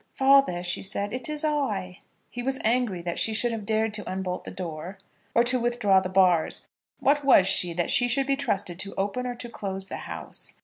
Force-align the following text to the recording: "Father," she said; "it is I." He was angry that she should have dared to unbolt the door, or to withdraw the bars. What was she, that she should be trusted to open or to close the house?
"Father," 0.15 0.63
she 0.63 0.81
said; 0.81 1.13
"it 1.13 1.29
is 1.29 1.45
I." 1.45 1.99
He 2.31 2.41
was 2.41 2.57
angry 2.63 3.03
that 3.03 3.19
she 3.19 3.35
should 3.35 3.51
have 3.51 3.67
dared 3.67 3.93
to 3.93 4.09
unbolt 4.09 4.45
the 4.45 4.49
door, 4.49 4.97
or 5.35 5.43
to 5.43 5.59
withdraw 5.59 5.99
the 5.99 6.09
bars. 6.09 6.65
What 6.99 7.23
was 7.23 7.45
she, 7.45 7.71
that 7.73 7.91
she 7.91 8.07
should 8.07 8.25
be 8.25 8.35
trusted 8.35 8.79
to 8.79 8.95
open 8.95 9.27
or 9.27 9.35
to 9.35 9.47
close 9.47 9.89
the 9.89 9.97
house? 9.97 10.55